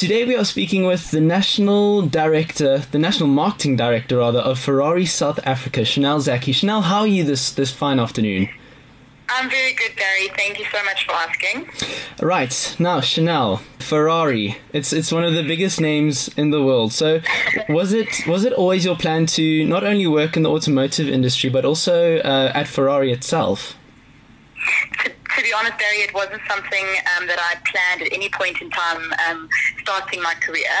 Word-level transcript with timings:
Today 0.00 0.24
we 0.24 0.34
are 0.34 0.46
speaking 0.46 0.86
with 0.86 1.10
the 1.10 1.20
national 1.20 2.00
director, 2.00 2.78
the 2.90 2.98
national 2.98 3.28
marketing 3.28 3.76
director 3.76 4.16
rather 4.16 4.38
of 4.38 4.58
Ferrari 4.58 5.04
South 5.04 5.38
Africa, 5.44 5.82
Chanelle 5.82 6.22
Zackey. 6.22 6.54
Chanelle, 6.54 6.84
how 6.84 7.00
are 7.00 7.06
you 7.06 7.22
this 7.22 7.52
this 7.52 7.70
fine 7.70 8.00
afternoon? 8.00 8.48
I'm 9.28 9.50
very 9.50 9.74
good, 9.74 9.94
Barrie. 9.96 10.30
Thank 10.38 10.58
you 10.58 10.64
so 10.72 10.82
much 10.84 11.04
for 11.04 11.12
asking. 11.12 11.68
Right 12.22 12.76
now, 12.78 13.00
Chanelle, 13.00 13.60
Ferrari. 13.78 14.56
It's 14.72 14.94
it's 14.94 15.12
one 15.12 15.22
of 15.22 15.34
the 15.34 15.42
biggest 15.42 15.82
names 15.82 16.28
in 16.28 16.48
the 16.48 16.64
world. 16.64 16.94
So, 16.94 17.20
was 17.68 17.92
it 17.92 18.26
was 18.26 18.46
it 18.46 18.54
always 18.54 18.86
your 18.86 18.96
plan 18.96 19.26
to 19.36 19.66
not 19.66 19.84
only 19.84 20.06
work 20.06 20.34
in 20.34 20.44
the 20.44 20.50
automotive 20.50 21.10
industry 21.10 21.50
but 21.50 21.66
also 21.66 22.20
uh, 22.20 22.52
at 22.54 22.68
Ferrari 22.68 23.12
itself? 23.12 23.76
Barrie, 25.68 26.00
it 26.00 26.14
wasn't 26.14 26.40
something 26.48 26.86
um, 27.16 27.26
that 27.26 27.38
I 27.38 27.60
planned 27.68 28.02
at 28.02 28.12
any 28.12 28.30
point 28.30 28.60
in 28.62 28.70
time 28.70 29.12
um, 29.28 29.48
starting 29.82 30.22
my 30.22 30.34
career. 30.34 30.72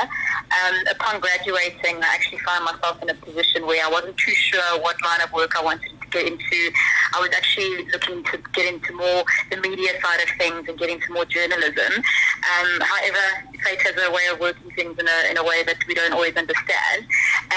Um, 0.56 0.74
upon 0.90 1.20
graduating, 1.20 2.02
I 2.02 2.08
actually 2.14 2.38
found 2.38 2.64
myself 2.64 3.02
in 3.02 3.10
a 3.10 3.14
position 3.14 3.66
where 3.66 3.84
I 3.84 3.90
wasn't 3.90 4.16
too 4.16 4.32
sure 4.32 4.80
what 4.80 4.96
line 5.04 5.20
of 5.20 5.32
work 5.32 5.56
I 5.56 5.62
wanted 5.62 5.90
to 6.00 6.06
get 6.08 6.26
into. 6.26 6.72
I 7.14 7.20
was 7.20 7.30
actually 7.36 7.86
looking 7.92 8.24
to 8.24 8.38
get 8.52 8.72
into 8.72 8.94
more 8.94 9.24
the 9.50 9.58
media 9.58 9.90
side 10.00 10.22
of 10.22 10.30
things 10.38 10.68
and 10.68 10.78
get 10.78 10.88
into 10.88 11.12
more 11.12 11.24
journalism. 11.26 11.92
Um, 12.00 12.80
however, 12.80 13.49
fate 13.64 13.82
has 13.82 13.94
a 13.96 14.10
way 14.10 14.22
of 14.32 14.40
working 14.40 14.70
things 14.72 14.98
in 14.98 15.06
a, 15.06 15.30
in 15.30 15.36
a 15.36 15.44
way 15.44 15.62
that 15.64 15.76
we 15.86 15.94
don't 15.94 16.12
always 16.12 16.36
understand. 16.36 17.06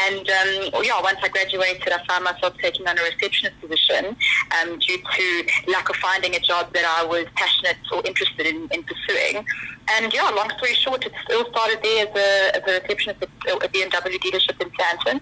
And 0.08 0.30
um, 0.30 0.84
yeah, 0.84 1.02
once 1.02 1.20
I 1.22 1.30
graduated, 1.30 1.92
I 1.92 2.04
found 2.06 2.24
myself 2.24 2.56
taking 2.62 2.88
on 2.88 2.98
a 2.98 3.04
receptionist 3.04 3.60
position 3.62 4.16
um, 4.62 4.80
due 4.80 4.98
to 4.98 5.72
lack 5.72 5.90
of 5.90 5.96
finding 5.98 6.36
a 6.36 6.40
job 6.40 6.74
that 6.74 6.86
I 6.86 7.06
was 7.06 7.26
passionate 7.36 7.78
or 7.92 8.02
interested 8.06 8.48
in, 8.48 8.68
in 8.72 8.84
pursuing. 8.84 9.46
And 9.90 10.14
yeah, 10.14 10.30
long 10.30 10.50
story 10.58 10.74
short, 10.74 11.06
it 11.06 11.12
still 11.26 11.46
started 11.50 11.80
there 11.84 12.08
as 12.08 12.16
a, 12.16 12.56
as 12.56 12.64
a 12.68 12.82
receptionist 12.82 13.22
at 13.22 13.30
BMW 13.74 14.18
dealership 14.20 14.62
in 14.62 14.70
Sandton. 14.72 15.20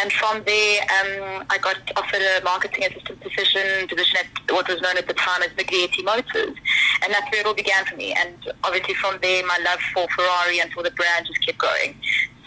And 0.00 0.12
from 0.12 0.42
there, 0.44 0.82
um, 0.82 1.44
I 1.50 1.58
got 1.58 1.76
offered 1.96 2.22
a 2.22 2.42
marketing 2.44 2.84
assistant 2.84 3.20
position, 3.20 3.88
position 3.88 4.18
at 4.20 4.54
what 4.54 4.68
was 4.68 4.80
known 4.80 4.96
at 4.98 5.08
the 5.08 5.14
time 5.14 5.42
as 5.42 5.50
Miglietti 5.50 6.04
Motors. 6.04 6.56
And 7.02 7.12
that's 7.12 7.30
where 7.32 7.40
it 7.40 7.46
all 7.46 7.54
began 7.54 7.84
for 7.86 7.96
me. 7.96 8.14
And 8.14 8.52
obviously 8.62 8.94
from 8.94 9.18
there, 9.20 9.44
my 9.46 9.58
love 9.64 9.80
for 9.92 10.06
Ferrari 10.24 10.60
and 10.60 10.72
for 10.72 10.82
the 10.82 10.90
brand 10.92 11.26
just 11.26 11.44
kept 11.44 11.58
growing. 11.58 11.94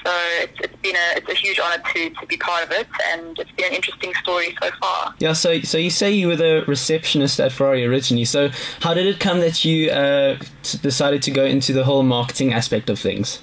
So 0.05 0.13
it's, 0.39 0.59
it's 0.61 0.75
been 0.81 0.95
a 0.95 1.17
it's 1.17 1.29
a 1.29 1.33
huge 1.33 1.59
honour 1.59 1.83
to, 1.93 2.09
to 2.09 2.25
be 2.27 2.37
part 2.37 2.63
of 2.63 2.71
it, 2.71 2.87
and 3.11 3.37
it's 3.37 3.51
been 3.51 3.65
an 3.65 3.73
interesting 3.73 4.13
story 4.21 4.55
so 4.61 4.69
far. 4.79 5.13
Yeah. 5.19 5.33
So 5.33 5.59
so 5.61 5.77
you 5.77 5.89
say 5.89 6.11
you 6.11 6.27
were 6.27 6.35
the 6.35 6.63
receptionist 6.67 7.39
at 7.39 7.51
Ferrari 7.51 7.85
originally. 7.85 8.25
So 8.25 8.49
how 8.79 8.93
did 8.93 9.05
it 9.05 9.19
come 9.19 9.39
that 9.41 9.65
you 9.65 9.89
uh, 9.89 10.37
decided 10.81 11.21
to 11.23 11.31
go 11.31 11.43
into 11.43 11.73
the 11.73 11.83
whole 11.83 12.03
marketing 12.03 12.53
aspect 12.53 12.89
of 12.89 12.99
things? 12.99 13.41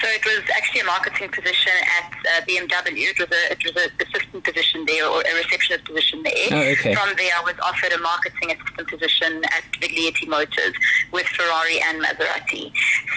So 0.00 0.08
it 0.08 0.24
was 0.24 0.40
actually 0.56 0.80
a 0.80 0.84
marketing 0.84 1.28
position 1.28 1.72
at 2.00 2.08
uh, 2.08 2.40
BMW. 2.48 3.12
It 3.12 3.18
was 3.18 3.28
a 3.28 3.52
it 3.52 3.60
was 3.64 3.76
an 3.76 3.90
assistant 4.00 4.44
position 4.44 4.84
there 4.86 5.06
or 5.06 5.20
a 5.20 5.34
receptionist 5.36 5.84
position 5.84 6.22
there. 6.22 6.48
Oh, 6.52 6.72
okay. 6.72 6.94
From 6.94 7.12
there, 7.16 7.32
I 7.36 7.42
was 7.44 7.54
offered 7.60 7.92
a 7.92 7.98
marketing 8.00 8.56
assistant 8.56 8.88
position 8.88 9.44
at 9.52 9.64
Miglietti 9.80 10.26
Motors 10.26 10.72
with 11.12 11.26
Ferrari 11.26 11.80
and 11.84 12.02
Maserati. 12.02 12.72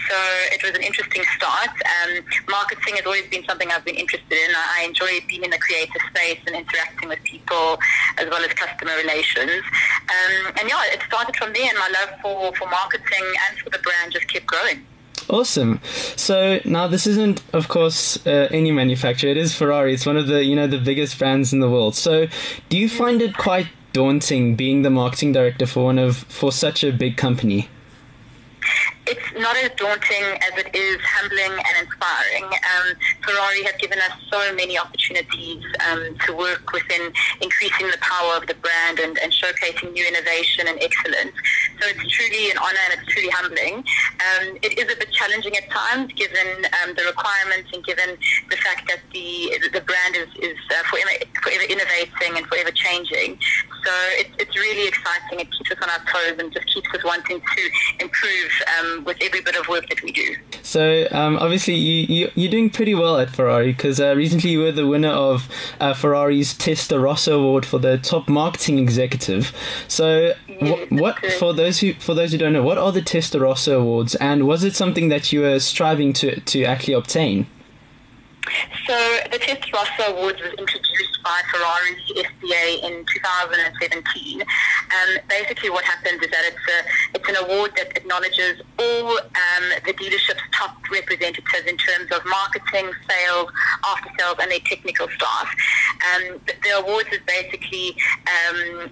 So 0.10 0.18
it 0.52 0.62
was 0.64 0.76
an 0.76 0.84
interesting 0.84 1.24
start. 1.38 1.72
Um, 1.72 2.20
marketing 2.50 3.00
has 3.00 3.06
always 3.06 3.28
been 3.32 3.46
something 3.46 3.72
I've 3.72 3.86
been 3.86 3.96
interested 3.96 4.36
in. 4.36 4.52
I 4.52 4.84
enjoy 4.84 5.24
being 5.28 5.44
in 5.44 5.52
the 5.52 5.60
creative 5.60 6.02
space 6.12 6.40
and 6.48 6.56
interacting 6.56 7.08
with 7.08 7.24
people 7.24 7.80
as 8.18 8.28
well 8.28 8.44
as 8.44 8.52
customer 8.54 8.92
relations. 8.98 9.64
Um, 10.12 10.52
and 10.60 10.68
yeah, 10.68 10.84
it 10.92 11.00
started 11.08 11.36
from 11.38 11.54
there, 11.54 11.70
and 11.70 11.78
my 11.80 11.88
love 11.96 12.20
for, 12.22 12.52
for 12.60 12.68
marketing 12.68 13.26
and 13.48 13.60
for 13.60 13.70
the 13.70 13.80
brand 13.80 14.12
just 14.12 14.28
kept 14.28 14.48
growing. 14.48 14.86
Awesome. 15.32 15.80
So 16.18 16.60
now 16.66 16.88
this 16.88 17.08
isn't, 17.08 17.42
of 17.54 17.70
course, 17.70 18.18
uh, 18.28 18.50
any 18.52 18.70
manufacturer. 18.70 19.30
It 19.30 19.38
is 19.38 19.56
Ferrari. 19.56 19.94
It's 19.94 20.06
one 20.06 20.18
of 20.18 20.28
the 20.28 20.44
you 20.44 20.58
know 20.58 20.68
the 20.68 20.78
biggest 20.78 21.18
brands 21.18 21.54
in 21.54 21.62
the 21.62 21.70
world. 21.70 21.96
So 21.96 22.28
do 22.68 22.78
you 22.78 22.90
find 22.90 23.22
it 23.22 23.38
quite 23.38 23.68
daunting 23.94 24.58
being 24.58 24.82
the 24.82 24.90
marketing 24.90 25.32
director 25.32 25.66
for 25.66 25.86
one 25.86 25.98
of 25.98 26.18
for 26.18 26.52
such 26.52 26.84
a 26.84 26.92
big 26.92 27.16
company? 27.16 27.70
it's 29.08 29.40
not 29.40 29.58
as 29.58 29.70
daunting 29.76 30.24
as 30.42 30.58
it 30.58 30.74
is 30.76 30.98
humbling 31.02 31.52
and 31.52 31.88
inspiring. 31.88 32.46
Um, 32.46 32.96
Ferrari 33.24 33.64
have 33.64 33.78
given 33.78 34.00
us 34.00 34.12
so 34.32 34.54
many 34.56 34.78
opportunities 34.78 35.64
um, 35.90 36.16
to 36.26 36.34
work 36.34 36.72
within 36.72 37.12
increasing 37.42 37.88
the 37.88 37.98
power 38.00 38.38
of 38.38 38.48
the 38.48 38.54
brand 38.56 39.00
and, 39.00 39.18
and, 39.20 39.32
showcasing 39.32 39.92
new 39.94 40.08
innovation 40.08 40.68
and 40.68 40.80
excellence. 40.82 41.34
So 41.82 41.90
it's 41.90 42.14
truly 42.14 42.52
an 42.52 42.58
honour 42.58 42.84
and 42.92 43.02
it's 43.02 43.12
truly 43.12 43.30
humbling. 43.30 43.76
Um, 44.22 44.58
it 44.62 44.78
is 44.78 44.86
a 44.86 44.96
bit 44.96 45.12
challenging 45.12 45.58
at 45.58 45.68
times 45.72 46.14
given 46.14 46.66
um, 46.78 46.94
the 46.94 47.04
requirements 47.10 47.72
and 47.74 47.84
given 47.84 48.18
the 48.50 48.58
fact 48.58 48.88
that 48.88 49.02
the 49.14 49.58
the 49.74 49.82
brand 49.82 50.16
is, 50.16 50.30
is 50.38 50.58
uh, 50.70 50.84
forever, 50.94 51.10
forever 51.42 51.64
innovating 51.66 52.38
and 52.38 52.46
forever 52.46 52.70
changing. 52.70 53.40
So 53.84 53.92
it's, 54.22 54.30
it's 54.38 54.56
really 54.56 54.88
exciting. 54.88 55.40
It 55.40 55.50
keeps 55.52 55.72
us 55.72 55.78
on 55.82 55.90
our 55.90 56.06
toes 56.06 56.38
and 56.38 56.54
just 56.54 56.68
keeps 56.68 56.90
us 56.94 57.04
wanting 57.04 57.42
to 57.42 57.62
improve 58.00 58.52
um, 58.78 59.04
with 59.04 59.18
every 59.22 59.42
bit 59.42 59.56
of 59.56 59.68
work 59.68 59.90
that 59.90 60.04
we 60.04 60.12
do. 60.12 60.36
So 60.64 61.08
um, 61.12 61.38
obviously 61.38 61.76
you, 61.76 62.30
you 62.36 62.48
are 62.48 62.52
doing 62.52 62.70
pretty 62.70 62.96
well 62.96 63.18
at 63.18 63.30
Ferrari 63.30 63.72
because 63.74 64.00
uh, 64.00 64.16
recently 64.16 64.52
you 64.52 64.60
were 64.60 64.72
the 64.72 64.88
winner 64.88 65.10
of 65.10 65.50
uh, 65.80 65.94
Ferrari's 65.94 66.54
Testarossa 66.54 67.34
Award 67.34 67.66
for 67.66 67.80
the 67.80 67.98
top 67.98 68.30
marketing 68.30 68.80
executive. 68.80 69.54
So 69.88 70.34
yes, 70.48 70.88
wh- 70.90 70.92
what 70.92 71.18
for 71.40 71.54
those 71.54 71.80
who 71.80 71.94
for 71.96 72.14
those 72.14 72.32
who 72.32 72.38
don't 72.38 72.54
know, 72.54 72.64
what 72.64 72.78
are 72.78 72.92
the 72.92 73.02
Testarossa 73.02 73.78
Awards, 73.78 74.16
and 74.16 74.48
was 74.48 74.64
it 74.64 74.76
something 74.76 75.10
that 75.10 75.32
you 75.32 75.42
were 75.42 75.60
striving 75.60 76.14
to 76.14 76.40
to 76.40 76.64
actually 76.64 76.94
obtain? 76.94 77.48
So 78.88 78.98
the 79.32 79.38
Testarossa 79.38 80.10
Awards 80.10 80.42
was 80.42 80.54
introduced 80.58 81.20
by 81.24 81.42
Ferrari 81.52 81.96
SPA 82.10 82.88
in 82.88 83.06
2017. 83.06 84.42
Um, 84.42 84.48
basically, 85.30 85.70
what 85.70 85.84
happens 85.86 86.22
is 86.22 86.32
that 86.32 86.44
it's 86.46 86.58
a 86.58 87.20
it's 87.20 87.30
an 87.30 87.46
award 87.46 87.72
that 87.78 87.96
acknowledges 87.96 88.62
all 88.80 89.18
um, 89.20 89.66
the 89.86 89.94
dealership's 89.94 90.42
top 90.54 90.76
representatives 90.92 91.68
in 91.68 91.78
terms 91.78 92.12
of 92.12 92.26
marketing, 92.26 92.92
sales, 93.08 93.52
after 93.86 94.10
sales, 94.18 94.36
and 94.42 94.52
their 94.52 94.60
technical 94.66 95.08
staff. 95.10 95.48
Um, 96.16 96.42
the, 96.48 96.54
the 96.64 96.80
awards 96.80 97.10
is 97.12 97.20
basically 97.28 97.96
um, 98.50 98.90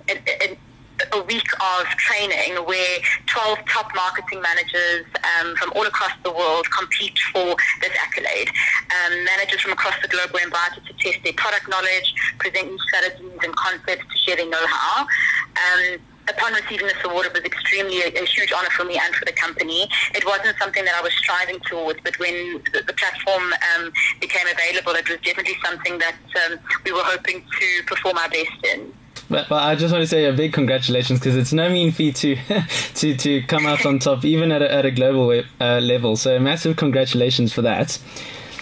a 1.13 1.21
week 1.23 1.47
of 1.53 1.85
training 1.97 2.55
where 2.65 2.99
12 3.27 3.59
top 3.67 3.91
marketing 3.95 4.41
managers 4.41 5.05
um, 5.39 5.55
from 5.55 5.71
all 5.75 5.85
across 5.85 6.11
the 6.23 6.31
world 6.31 6.69
compete 6.71 7.17
for 7.33 7.55
this 7.81 7.91
accolade. 8.01 8.49
Um, 8.49 9.23
managers 9.25 9.61
from 9.61 9.73
across 9.73 9.95
the 10.01 10.07
globe 10.07 10.31
were 10.33 10.41
invited 10.41 10.85
to 10.85 10.93
test 10.93 11.23
their 11.23 11.33
product 11.33 11.69
knowledge, 11.69 12.13
present 12.37 12.67
new 12.67 12.79
strategies 12.79 13.39
and 13.43 13.55
concepts 13.55 14.05
to 14.11 14.17
share 14.17 14.35
their 14.35 14.49
know-how. 14.49 15.01
Um, 15.01 15.99
upon 16.29 16.53
receiving 16.53 16.87
this 16.87 16.97
award, 17.03 17.25
it 17.25 17.33
was 17.33 17.43
extremely 17.43 18.01
a, 18.01 18.07
a, 18.21 18.25
huge 18.25 18.51
honor 18.51 18.69
for 18.69 18.85
me 18.85 18.99
and 19.01 19.15
for 19.15 19.25
the 19.25 19.33
company. 19.33 19.89
It 20.13 20.25
wasn't 20.25 20.57
something 20.59 20.85
that 20.85 20.95
I 20.95 21.01
was 21.01 21.13
striving 21.13 21.59
towards, 21.61 21.99
but 22.03 22.17
when 22.19 22.61
the, 22.73 22.83
the 22.85 22.93
platform 22.93 23.51
um, 23.75 23.91
became 24.21 24.45
available, 24.47 24.93
it 24.93 25.09
was 25.09 25.17
definitely 25.23 25.57
something 25.63 25.97
that 25.99 26.15
um, 26.45 26.59
we 26.85 26.91
were 26.91 27.03
hoping 27.03 27.41
to 27.41 27.83
perform 27.87 28.17
our 28.17 28.29
best 28.29 28.51
in. 28.73 28.93
But, 29.29 29.47
but 29.47 29.63
I 29.63 29.75
just 29.75 29.91
want 29.91 30.01
to 30.01 30.07
say 30.07 30.25
a 30.25 30.33
big 30.33 30.53
congratulations 30.53 31.19
because 31.19 31.35
it's 31.35 31.53
no 31.53 31.69
mean 31.69 31.91
feat 31.91 32.15
to 32.17 32.35
to 32.95 33.15
to 33.15 33.41
come 33.43 33.65
out 33.65 33.85
on 33.85 33.99
top 33.99 34.25
even 34.25 34.51
at 34.51 34.61
a, 34.61 34.71
at 34.71 34.85
a 34.85 34.91
global 34.91 35.43
uh, 35.61 35.79
level. 35.79 36.15
So 36.15 36.39
massive 36.39 36.77
congratulations 36.77 37.53
for 37.53 37.61
that. 37.61 37.99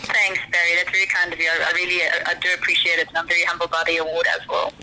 Thanks, 0.07 0.39
Barrie. 0.51 0.75
That's 0.75 0.91
very 0.91 1.05
kind 1.05 1.33
of 1.33 1.39
you. 1.39 1.47
I, 1.49 1.69
I 1.69 1.71
really 1.73 2.01
I, 2.01 2.31
I 2.31 2.33
do 2.35 2.49
appreciate 2.53 2.99
it, 2.99 3.07
and 3.07 3.17
I'm 3.17 3.27
very 3.27 3.43
humbled 3.43 3.71
by 3.71 3.83
the 3.85 3.97
award 3.97 4.25
as 4.39 4.47
well. 4.47 4.73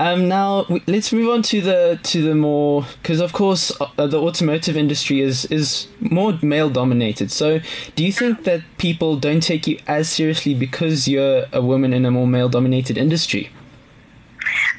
Um, 0.00 0.28
now 0.28 0.66
let's 0.86 1.12
move 1.12 1.30
on 1.30 1.42
to 1.42 1.60
the 1.60 2.00
to 2.02 2.22
the 2.22 2.34
more 2.34 2.84
because 3.02 3.20
of 3.20 3.32
course 3.32 3.72
uh, 3.80 4.06
the 4.06 4.20
automotive 4.20 4.76
industry 4.76 5.20
is 5.20 5.44
is 5.46 5.86
more 6.00 6.38
male 6.42 6.68
dominated. 6.68 7.30
So 7.30 7.60
do 7.96 8.04
you 8.04 8.12
think 8.12 8.44
that 8.44 8.62
people 8.78 9.16
don't 9.16 9.42
take 9.42 9.66
you 9.66 9.78
as 9.86 10.08
seriously 10.08 10.54
because 10.54 11.08
you're 11.08 11.46
a 11.52 11.62
woman 11.62 11.92
in 11.92 12.04
a 12.04 12.10
more 12.10 12.26
male 12.26 12.48
dominated 12.48 12.98
industry? 12.98 13.50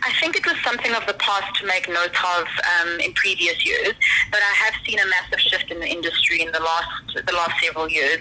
I 0.01 0.11
think 0.19 0.35
it 0.35 0.45
was 0.45 0.55
something 0.63 0.93
of 0.93 1.05
the 1.05 1.13
past 1.13 1.55
to 1.61 1.67
make 1.67 1.87
note 1.87 2.15
of 2.37 2.47
um, 2.81 2.99
in 2.99 3.13
previous 3.13 3.65
years, 3.65 3.93
but 4.31 4.41
I 4.41 4.53
have 4.65 4.73
seen 4.85 4.99
a 4.99 5.05
massive 5.05 5.39
shift 5.39 5.71
in 5.71 5.79
the 5.79 5.87
industry 5.87 6.41
in 6.41 6.51
the 6.51 6.59
last 6.59 7.25
the 7.25 7.33
last 7.33 7.53
several 7.63 7.87
years. 7.89 8.19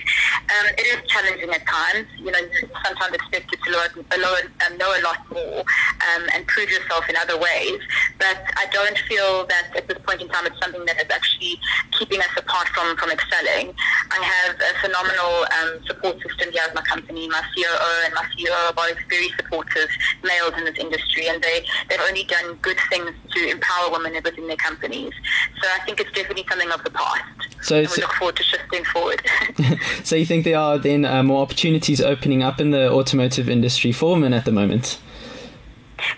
Um, 0.51 0.67
it 0.79 0.87
is 0.87 0.99
challenging 1.09 1.51
at 1.51 1.67
times. 1.67 2.07
You 2.19 2.31
know, 2.31 2.39
you're 2.39 2.71
sometimes 2.85 3.15
expected 3.15 3.59
to 3.63 3.71
learn, 3.71 3.91
learn 4.19 4.45
um, 4.67 4.79
know 4.79 4.91
a 4.91 5.03
lot 5.03 5.19
more 5.31 5.61
um, 5.61 6.23
and 6.35 6.47
prove 6.47 6.71
yourself 6.71 7.09
in 7.09 7.17
other 7.17 7.39
ways. 7.39 7.81
But 8.19 8.43
I 8.57 8.67
don't 8.73 8.99
feel 9.09 9.47
that 9.47 9.71
at 9.77 9.89
this 9.89 9.99
point 10.05 10.21
in 10.21 10.29
time 10.29 10.47
it's 10.47 10.59
something 10.61 10.85
that 10.87 10.97
is 10.99 11.11
actually 11.11 11.59
keeping 11.93 12.21
us 12.21 12.33
apart 12.37 12.69
from, 12.69 12.97
from 12.97 13.11
excelling. 13.11 13.75
I 14.11 14.19
have 14.23 14.57
a 14.57 14.73
phenomenal 14.81 15.47
um, 15.59 15.85
support 15.87 16.21
system 16.23 16.53
here 16.53 16.63
at 16.67 16.75
my 16.75 16.83
company. 16.83 17.29
My 17.29 17.43
COO 17.55 17.91
and 18.05 18.15
my 18.15 18.25
CEO 18.35 18.53
are 18.69 18.73
both 18.73 18.99
very 19.09 19.29
supportive 19.37 19.89
males 20.23 20.55
in 20.59 20.65
this 20.65 20.79
industry, 20.79 21.29
and 21.29 21.43
they 21.43 21.65
they've 21.89 22.01
only 22.09 22.25
done 22.25 22.59
good 22.63 22.79
things 22.91 23.11
to 23.35 23.51
empower 23.51 23.91
women 23.91 24.15
within 24.23 24.47
their 24.47 24.57
companies. 24.57 25.13
So 25.61 25.69
I 25.75 25.85
think 25.85 26.01
it's 26.01 26.13
definitely 26.13 26.45
something 26.49 26.71
of 26.71 26.83
the 26.85 26.91
past. 26.91 27.42
So 27.63 27.77
and 27.79 27.89
we 27.89 28.03
look 28.03 28.13
forward 28.13 28.37
to 28.37 28.43
shifting 28.43 28.85
forward. 28.85 29.23
so 30.05 30.17
you 30.17 30.27
think 30.27 30.45
there 30.45 30.59
are 30.59 30.79
then 30.79 31.05
uh, 31.05 31.23
more 31.23 31.43
opportunities 31.43 32.01
opening 32.01 32.43
up 32.43 32.61
in 32.61 32.71
the 32.71 32.91
automotive 32.91 33.49
industry 33.49 33.93
for 33.93 34.13
women 34.13 34.33
at 34.33 34.45
the 34.45 34.53
moment? 34.53 34.99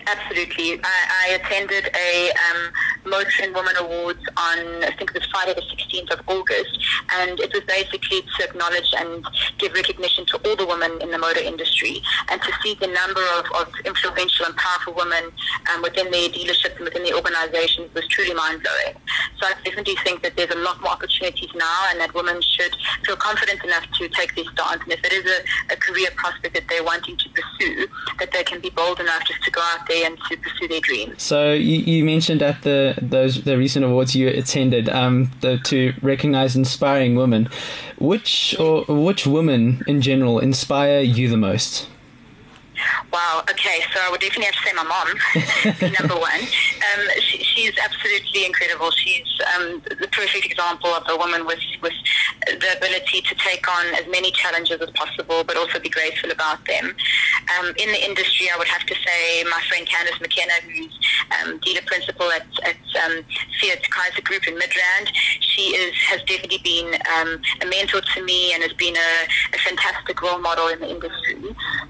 Absolutely. 0.06 0.80
I, 0.82 1.28
I 1.28 1.34
attended 1.34 1.90
a 1.94 2.30
um, 2.30 2.72
Motoring 3.06 3.52
Women 3.52 3.76
Awards 3.78 4.20
on, 4.36 4.84
I 4.84 4.92
think 4.96 5.10
it 5.10 5.14
was 5.14 5.26
Friday 5.30 5.54
the 5.54 5.62
16th 5.62 6.10
of 6.12 6.20
August, 6.28 6.78
and 7.16 7.38
it 7.40 7.52
was 7.52 7.62
basically 7.64 8.22
to 8.22 8.44
acknowledge 8.44 8.92
and 8.98 9.24
give 9.58 9.72
recognition 9.72 10.24
to 10.26 10.36
all 10.44 10.56
the 10.56 10.66
women 10.66 11.00
in 11.00 11.10
the 11.10 11.18
motor 11.18 11.40
industry 11.40 12.02
and 12.30 12.40
to 12.42 12.52
see 12.62 12.74
the 12.74 12.86
number 12.86 13.22
of, 13.38 13.44
of 13.60 13.72
influential 13.84 14.46
and 14.46 14.56
powerful 14.56 14.94
women 14.94 15.30
um, 15.72 15.82
within 15.82 16.10
their 16.10 16.28
dealerships 16.28 16.76
and 16.76 16.84
within 16.84 17.02
the 17.04 17.14
organizations 17.14 17.92
was 17.94 18.06
truly 18.08 18.34
mind-blowing. 18.34 18.96
So 19.40 19.46
I 19.46 19.54
definitely 19.64 19.96
think 20.04 20.22
that 20.22 20.36
there's 20.36 20.50
a 20.50 20.58
lot 20.58 20.80
more 20.80 20.92
opportunities 20.92 21.50
now 21.54 21.86
and 21.90 22.00
that 22.00 22.14
women 22.14 22.40
should 22.40 22.74
feel 23.04 23.16
confident 23.16 23.62
enough 23.64 23.86
to 23.98 24.08
take 24.08 24.34
this 24.34 24.46
stance. 24.48 24.82
And 24.82 24.92
if 24.92 25.04
it 25.04 25.12
is 25.12 25.24
a, 25.30 25.74
a 25.74 25.76
career 25.76 26.08
prospect 26.16 26.54
that 26.54 26.64
they're 26.68 26.84
wanting 26.84 27.16
to 27.16 27.28
pursue, 27.30 27.86
that 28.18 28.32
they 28.32 28.44
can 28.44 28.60
be 28.60 28.70
bold 28.70 29.00
enough 29.00 29.24
just 29.26 29.42
to 29.44 29.50
go 29.50 29.60
out 29.60 29.86
there 29.88 30.06
and 30.06 30.18
to 30.30 30.36
pursue 30.36 30.68
their 30.68 30.80
dreams. 30.80 31.22
So 31.22 31.52
you, 31.52 31.78
you 31.78 32.04
mentioned 32.04 32.42
at 32.42 32.62
the 32.62 32.93
those 33.00 33.42
the 33.44 33.56
recent 33.58 33.84
awards 33.84 34.14
you 34.14 34.28
attended 34.28 34.88
um, 34.88 35.30
the, 35.40 35.58
to 35.58 35.94
recognize 36.02 36.56
inspiring 36.56 37.16
women. 37.16 37.48
Which 37.98 38.56
or 38.58 38.84
which 38.88 39.26
women 39.26 39.82
in 39.86 40.00
general 40.00 40.38
inspire 40.38 41.00
you 41.00 41.28
the 41.28 41.36
most? 41.36 41.88
Wow. 43.12 43.42
Okay. 43.48 43.80
So 43.92 44.00
I 44.02 44.10
would 44.10 44.20
definitely 44.20 44.46
have 44.46 44.54
to 44.54 44.62
say 44.62 44.72
my 44.74 44.82
mom, 44.82 45.92
number 46.00 46.20
one. 46.20 46.40
Um, 46.40 47.06
she, 47.20 47.38
she's 47.38 47.72
absolutely 47.78 48.44
incredible. 48.44 48.90
She's 48.90 49.26
um, 49.54 49.82
the 50.00 50.08
perfect 50.10 50.44
example 50.44 50.90
of 50.90 51.04
a 51.08 51.16
woman 51.16 51.46
with 51.46 51.60
with 51.82 51.92
the 52.46 52.76
ability 52.76 53.20
to 53.22 53.34
take 53.36 53.68
on 53.68 53.86
as 53.94 54.06
many 54.10 54.30
challenges 54.32 54.80
as 54.80 54.90
possible, 54.90 55.44
but 55.44 55.56
also 55.56 55.78
be 55.78 55.88
graceful 55.88 56.30
about 56.30 56.64
them. 56.66 56.94
Um, 57.58 57.68
in 57.76 57.92
the 57.92 58.04
industry, 58.04 58.48
I 58.52 58.58
would 58.58 58.68
have 58.68 58.84
to 58.86 58.94
say 58.94 59.44
my 59.44 59.62
friend 59.68 59.86
Candice 59.86 60.20
McKenna, 60.20 60.54
who's 60.64 60.98
um, 61.42 61.58
dealer 61.58 61.82
principal 61.86 62.30
at, 62.32 62.46
at 62.64 62.76
um, 63.04 63.24
Fiat 63.60 63.82
Chrysler 63.90 64.24
Group 64.24 64.46
in 64.46 64.54
Midrand. 64.54 65.08
She 65.40 65.74
is 65.76 65.94
has 66.10 66.22
definitely 66.22 66.60
been 66.62 66.94
um, 67.16 67.40
a 67.62 67.66
mentor 67.66 68.00
to 68.00 68.22
me 68.22 68.52
and 68.52 68.62
has 68.62 68.72
been 68.74 68.96
a, 68.96 69.10
a, 69.54 69.58
fantastic 69.58 70.20
role 70.20 70.38
model 70.38 70.68
in 70.68 70.80
the 70.80 70.88
industry. 70.90 71.36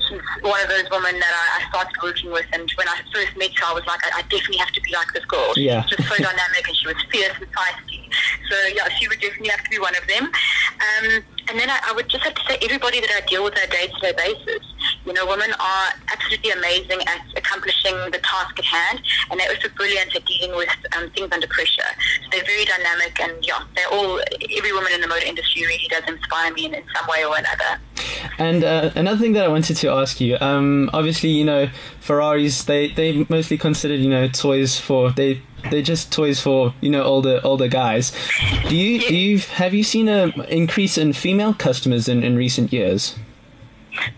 She's 0.08 0.20
one 0.42 0.60
of 0.62 0.68
those 0.68 0.88
women 0.90 1.18
that 1.18 1.34
I, 1.34 1.62
I, 1.62 1.68
started 1.68 1.94
working 2.02 2.30
with, 2.30 2.46
and 2.52 2.70
when 2.76 2.88
I 2.88 3.00
first 3.12 3.36
met 3.36 3.50
her, 3.58 3.66
I 3.66 3.74
was 3.74 3.86
like, 3.86 4.00
I, 4.06 4.18
I 4.18 4.22
definitely 4.22 4.58
have 4.58 4.72
to 4.72 4.80
be 4.80 4.92
like 4.92 5.12
this 5.12 5.24
girl. 5.24 5.52
Yeah. 5.56 5.82
She's 5.86 5.96
just 5.96 6.08
so 6.08 6.16
dynamic, 6.22 6.68
and 6.68 6.76
she 6.76 6.86
was 6.86 6.96
fierce 7.10 7.36
and 7.36 7.50
feisty. 7.52 8.08
So 8.50 8.56
yeah, 8.74 8.88
she 8.90 9.08
would 9.08 9.20
definitely 9.20 9.48
have 9.48 9.64
to 9.64 9.70
be 9.70 9.78
one 9.78 9.94
of 9.96 10.06
them. 10.06 10.24
Um, 10.24 11.24
and 11.48 11.58
then 11.58 11.70
I, 11.70 11.78
I, 11.88 11.92
would 11.92 12.08
just 12.08 12.24
have 12.24 12.34
to 12.34 12.42
say 12.48 12.58
everybody 12.62 13.00
that 13.00 13.10
I 13.10 13.26
deal 13.26 13.44
with 13.44 13.56
on 13.56 13.64
a 13.64 13.70
day-to-day 13.70 14.12
basis. 14.16 14.64
You 15.06 15.12
know, 15.12 15.26
women 15.26 15.52
are 15.60 15.86
absolutely 16.12 16.50
amazing 16.50 17.00
at 17.06 17.20
accomplishing 17.36 17.94
the 18.10 18.20
task 18.22 18.58
at 18.58 18.64
hand, 18.64 19.02
and 19.30 19.38
they're 19.38 19.50
also 19.50 19.68
brilliant 19.76 20.14
at 20.16 20.24
dealing 20.24 20.56
with 20.56 20.70
um, 20.96 21.10
things 21.10 21.30
under 21.32 21.46
pressure. 21.46 21.82
So 22.22 22.28
they're 22.32 22.44
very 22.44 22.64
dynamic, 22.64 23.20
and 23.20 23.44
yeah, 23.46 23.64
they're 23.76 23.88
all. 23.88 24.20
Every 24.56 24.72
woman 24.72 24.92
in 24.92 25.00
the 25.00 25.08
motor 25.08 25.26
industry 25.26 25.62
really 25.66 25.88
does 25.88 26.04
inspire 26.08 26.52
me 26.52 26.66
in, 26.66 26.74
in 26.74 26.84
some 26.94 27.06
way 27.08 27.24
or 27.24 27.36
another. 27.36 27.80
And 28.38 28.64
uh, 28.64 28.90
another 28.94 29.18
thing 29.18 29.32
that 29.34 29.44
I 29.44 29.48
wanted 29.48 29.76
to 29.76 29.88
ask 29.88 30.20
you, 30.20 30.36
um, 30.40 30.90
obviously, 30.92 31.30
you 31.30 31.44
know, 31.44 31.68
Ferraris 32.00 32.64
they 32.64 32.88
they 32.88 33.26
mostly 33.28 33.58
considered 33.58 34.00
you 34.00 34.10
know 34.10 34.28
toys 34.28 34.78
for 34.78 35.10
they 35.10 35.40
they're 35.70 35.82
just 35.82 36.12
toys 36.12 36.40
for 36.40 36.74
you 36.80 36.90
know 36.90 37.02
older 37.02 37.40
older 37.44 37.68
guys. 37.68 38.12
Do 38.68 38.76
you 38.76 39.00
do 39.00 39.16
you 39.16 39.38
have 39.38 39.74
you 39.74 39.82
seen 39.82 40.08
an 40.08 40.32
increase 40.48 40.98
in 40.98 41.12
female 41.12 41.54
customers 41.54 42.08
in, 42.08 42.22
in 42.22 42.36
recent 42.36 42.72
years? 42.72 43.16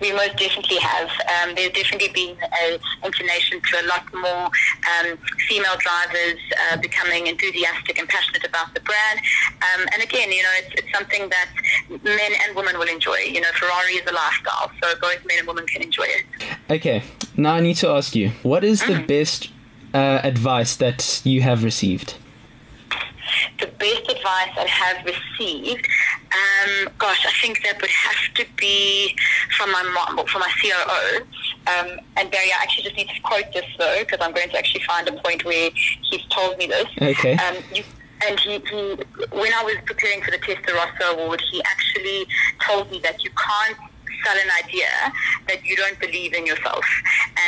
We 0.01 0.13
most 0.13 0.37
definitely 0.37 0.79
have. 0.79 1.09
Um, 1.09 1.55
there's 1.55 1.73
definitely 1.73 2.09
been 2.15 2.37
an 2.41 2.79
inclination 3.05 3.61
to 3.61 3.81
a 3.83 3.85
lot 3.87 4.05
more 4.15 4.47
um, 4.47 5.19
female 5.49 5.77
drivers 5.79 6.41
uh, 6.71 6.77
becoming 6.79 7.27
enthusiastic 7.27 7.99
and 7.99 8.09
passionate 8.09 8.45
about 8.47 8.75
the 8.75 8.81
brand. 8.81 9.21
Um, 9.63 9.87
and 9.93 10.03
again, 10.03 10.33
you 10.33 10.43
know, 10.43 10.53
it's, 10.59 10.75
it's, 10.83 10.87
something 10.97 11.29
that 11.29 11.49
men 11.91 12.33
and 12.47 12.57
women 12.57 12.79
will 12.79 12.89
enjoy. 12.89 13.19
You 13.19 13.41
know, 13.41 13.49
Ferrari 13.55 13.95
is 13.95 14.09
a 14.09 14.15
lifestyle, 14.15 14.71
so 14.83 14.95
both 15.01 15.25
men 15.27 15.39
and 15.41 15.47
women 15.47 15.67
can 15.67 15.83
enjoy 15.83 16.05
it. 16.05 16.25
Okay, 16.71 17.03
now 17.37 17.55
I 17.55 17.61
need 17.61 17.77
to 17.77 17.89
ask 17.89 18.15
you, 18.15 18.31
what 18.43 18.65
is 18.65 18.83
mm. 18.83 18.97
the 18.97 19.03
best 19.07 19.51
uh, 19.93 20.21
advice 20.23 20.77
that 20.77 21.21
you 21.25 21.43
have 21.43 21.65
received? 21.65 22.15
The 23.59 23.67
best 23.67 24.09
advice 24.09 24.53
I 24.57 24.67
have 24.69 25.05
received, 25.05 25.87
um, 26.67 26.93
gosh, 26.99 27.25
I 27.27 27.33
think 27.41 27.63
that 27.65 27.81
would 27.81 27.91
have 27.91 28.35
to 28.35 28.47
be 28.57 29.17
from 29.57 29.73
my 29.73 29.83
mom, 29.83 30.27
from 30.27 30.41
my 30.41 30.53
COO. 30.61 31.21
Um, 31.67 32.01
and 32.17 32.31
Barrie, 32.31 32.53
I 32.53 32.63
actually 32.63 32.85
just 32.85 32.97
need 32.97 33.09
to 33.09 33.21
quote 33.23 33.53
this 33.53 33.67
though, 33.79 33.97
because 34.01 34.19
I'm 34.21 34.33
going 34.33 34.51
to 34.51 34.59
actually 34.59 34.85
find 34.85 35.09
a 35.09 35.13
point 35.13 35.45
where 35.45 35.71
he's 35.75 36.25
told 36.31 36.59
me 36.59 36.67
this. 36.67 36.87
Okay. 37.01 37.35
Um, 37.35 37.57
you, 37.75 37.83
and 38.27 38.41
he, 38.41 38.53
he, 38.53 38.97
when 39.31 39.53
I 39.53 39.63
was 39.63 39.77
preparing 39.85 40.23
for 40.23 40.31
the 40.31 40.39
Testarossa 40.39 41.13
Award, 41.13 41.43
he 41.51 41.63
actually 41.65 42.27
told 42.67 42.91
me 42.91 43.01
that 43.01 43.23
you 43.23 43.31
can't 43.31 43.77
sell 44.27 44.37
an 44.37 44.51
idea 44.65 44.89
that 45.49 45.65
you 45.65 45.77
don't 45.77 45.99
believe 46.01 46.35
in 46.35 46.47
yourself. 46.47 46.85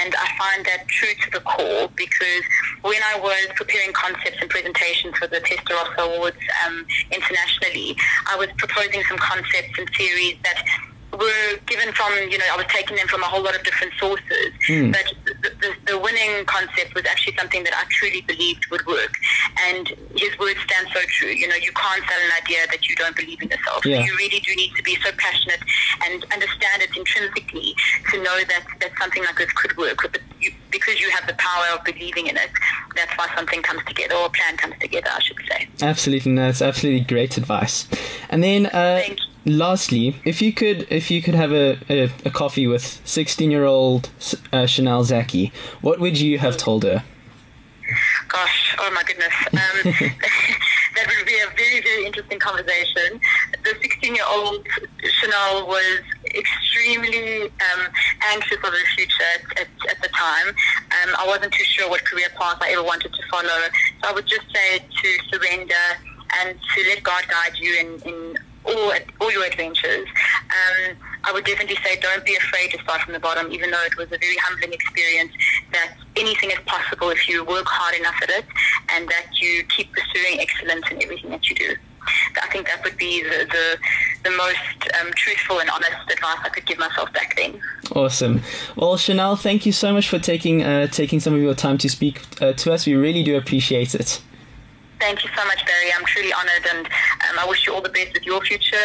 And 0.01 0.15
I 0.15 0.29
find 0.39 0.65
that 0.67 0.87
true 0.89 1.15
to 1.23 1.31
the 1.31 1.41
core 1.41 1.91
because 1.97 2.45
when 2.83 3.01
I 3.03 3.19
was 3.19 3.49
preparing 3.57 3.93
concepts 3.93 4.39
and 4.41 4.49
presentations 4.49 5.17
for 5.17 5.27
the 5.27 5.41
Testarossa 5.41 5.99
Awards 5.99 6.39
um, 6.67 6.87
internationally, 7.11 7.97
I 8.31 8.37
was 8.37 8.49
proposing 8.57 9.03
some 9.05 9.19
concepts 9.19 9.79
and 9.79 9.89
theories 9.97 10.37
that 10.45 10.65
were 11.13 11.59
given 11.67 11.93
from, 11.95 12.13
you 12.31 12.39
know, 12.39 12.45
I 12.53 12.57
was 12.57 12.67
taking 12.69 12.97
them 12.97 13.09
from 13.09 13.23
a 13.23 13.27
whole 13.27 13.43
lot 13.43 13.57
of 13.57 13.65
different 13.65 13.93
sources. 13.99 14.53
Mm. 14.69 14.93
But 14.93 15.13
the, 15.25 15.51
the, 15.61 15.93
the, 15.93 15.99
winning 15.99 16.45
concept 16.45 16.95
was 16.95 17.05
actually 17.07 17.37
something 17.37 17.65
that 17.65 17.73
I 17.75 17.85
truly 17.89 18.21
believed 18.21 18.67
would 18.71 18.85
work. 18.87 19.13
And 19.67 19.89
his 20.15 20.39
words 20.39 20.61
stand 20.61 20.89
so 20.95 21.01
true. 21.19 21.31
You 21.31 21.49
know, 21.49 21.57
you 21.57 21.73
can't 21.73 22.05
sell 22.09 22.21
an 22.25 22.31
idea 22.43 22.59
that 22.71 22.89
you 22.89 22.95
don't 22.97 23.17
believe 23.17 23.43
in 23.43 23.49
yourself. 23.49 23.85
Yeah. 23.85 24.05
You 24.05 24.17
really 24.17 24.41
do 24.41 24.55
need 24.55 24.73
to 24.77 24.83
be 24.83 24.97
so 24.97 25.11
passionate 25.19 25.61
and 26.05 26.25
understand 26.33 26.83
it 26.83 26.97
intrinsically 26.97 27.75
to 28.11 28.23
know 28.23 28.39
that, 28.49 28.65
that 28.81 28.93
something 29.01 29.25
like 29.25 29.37
this 29.37 29.51
could 29.53 29.77
work. 29.77 29.99
But 30.03 30.21
you, 30.41 30.53
because 30.71 31.01
you 31.01 31.11
have 31.11 31.27
the 31.27 31.35
power 31.35 31.67
of 31.77 31.85
believing 31.85 32.29
in 32.29 32.37
it, 32.37 32.51
that's 32.95 33.17
why 33.19 33.29
something 33.35 33.63
comes 33.63 33.83
together 33.85 34.15
or 34.15 34.27
a 34.27 34.31
plan 34.31 34.57
comes 34.57 34.75
together, 34.81 35.09
I 35.13 35.21
should 35.21 35.37
say. 35.49 35.69
Absolutely. 35.83 36.33
No, 36.33 36.47
that's 36.47 36.63
absolutely 36.63 37.05
great 37.05 37.37
advice. 37.37 37.89
And 38.29 38.45
then, 38.45 38.67
uh, 38.67 39.03
lastly, 39.45 40.17
if 40.25 40.41
you 40.41 40.53
could, 40.53 40.87
if 40.91 41.11
you 41.11 41.21
could 41.23 41.35
have 41.35 41.53
a, 41.53 41.79
a, 41.89 42.11
a 42.25 42.31
coffee 42.31 42.67
with 42.67 43.01
sixteen-year-old 43.05 44.11
uh, 44.53 44.67
Chanelle 44.67 45.05
Zackey, 45.05 45.53
what 45.81 45.99
would 45.99 46.19
you 46.19 46.39
have 46.39 46.57
told 46.57 46.85
her? 46.85 47.03
Oh 48.81 48.91
my 48.93 49.03
goodness, 49.03 49.35
um, 49.53 49.93
that 50.95 51.07
would 51.07 51.27
be 51.27 51.35
a 51.35 51.49
very, 51.57 51.81
very 51.83 52.07
interesting 52.07 52.39
conversation. 52.39 53.21
The 53.65 53.75
sixteen-year-old 53.83 54.67
Chanelle 55.21 55.67
was 55.67 56.01
extremely 56.27 57.43
um, 57.45 57.87
anxious 58.31 58.59
for 58.59 58.71
the 58.71 58.79
future 58.97 59.23
at, 59.35 59.61
at, 59.61 59.69
at 59.91 60.03
the 60.03 60.09
time. 60.09 60.49
Um, 60.49 61.15
I 61.19 61.27
wasn't 61.27 61.53
too 61.53 61.65
sure 61.65 61.89
what 61.89 62.05
career 62.05 62.29
path 62.39 62.59
I 62.61 62.73
ever 62.73 62.85
wanted 62.85 63.13
to 63.13 63.23
follow, 63.31 63.61
so 64.03 64.09
I 64.09 64.13
would 64.13 64.27
just 64.27 64.47
say 64.55 64.79
to 64.79 65.09
surrender 65.31 65.75
and 66.41 66.59
to 66.59 66.85
let 66.89 67.03
God 67.03 67.25
guide 67.29 67.57
you 67.59 67.77
in, 67.81 68.01
in 68.09 68.37
all, 68.65 68.93
all 69.21 69.33
your 69.33 69.45
adventures. 69.45 70.07
Um, 70.51 70.97
I 71.25 71.33
would 71.33 71.45
definitely 71.45 71.77
say 71.85 71.99
don't 72.01 72.25
be 72.25 72.37
afraid 72.37 72.71
to 72.73 72.79
start 72.83 73.03
from 73.03 73.13
the 73.13 73.21
bottom, 73.21 73.51
even 73.53 73.71
though 73.71 73.83
it 73.83 73.97
was 73.97 74.07
a 74.07 74.19
very 74.19 74.37
humbling 74.37 74.73
experience, 74.73 75.33
that 75.73 75.95
anything 76.17 76.51
is 76.51 76.59
possible 76.67 77.11
if 77.11 77.29
you 77.29 77.45
work 77.45 77.67
hard 77.67 77.95
enough 77.97 78.17
at 78.23 78.31
it 78.31 78.45
and 78.91 79.09
that 79.09 79.27
you 79.41 79.65
keep 79.65 79.93
pursuing 79.93 80.41
excellence 80.41 80.85
in 80.91 81.03
everything 81.03 81.31
that 81.31 81.49
you 81.49 81.55
do. 81.55 81.77
I 82.41 82.47
think 82.49 82.67
that 82.67 82.83
would 82.85 82.97
be 82.97 83.23
the, 83.23 83.47
the, 83.51 84.31
the 84.31 84.37
most 84.37 84.59
um, 85.01 85.13
truthful 85.15 85.61
and 85.61 85.69
honest 85.69 86.11
advice 86.11 86.39
I 86.43 86.49
could 86.49 86.65
give 86.67 86.79
myself 86.79 87.13
back 87.13 87.37
then. 87.37 87.61
Awesome. 87.95 88.41
Well, 88.77 88.97
Chanelle, 88.97 89.39
thank 89.39 89.67
you 89.67 89.73
so 89.73 89.93
much 89.93 90.09
for 90.09 90.19
taking 90.19 90.63
uh, 90.63 90.87
taking 90.87 91.21
some 91.21 91.35
of 91.35 91.41
your 91.41 91.55
time 91.55 91.79
to 91.79 91.89
speak 91.89 92.23
uh, 92.41 92.53
to 92.55 92.73
us. 92.73 92.87
We 92.87 92.95
really 92.95 93.23
do 93.23 93.37
appreciate 93.37 93.95
it. 93.95 94.23
Thank 95.01 95.23
you 95.23 95.31
so 95.37 95.45
much, 95.47 95.65
Barrie. 95.65 95.93
I'm 95.97 96.05
truly 96.07 96.33
honoured, 96.33 96.67
and 96.75 96.87
um, 96.87 97.39
I 97.39 97.47
wish 97.49 97.67
you 97.67 97.75
all 97.75 97.81
the 97.81 97.89
best 97.89 98.15
with 98.15 98.25
your 98.25 98.41
future 98.41 98.77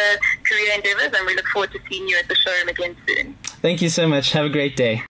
career 0.44 0.72
endeavours, 0.74 1.10
and 1.16 1.26
we 1.26 1.34
look 1.34 1.46
forward 1.48 1.72
to 1.72 1.80
seeing 1.88 2.08
you 2.08 2.16
at 2.18 2.28
the 2.28 2.36
showroom 2.36 2.68
again 2.68 2.96
soon. 3.06 3.36
Thank 3.62 3.82
you 3.82 3.88
so 3.88 4.06
much. 4.06 4.30
Have 4.32 4.44
a 4.44 4.48
great 4.48 4.76
day. 4.76 5.02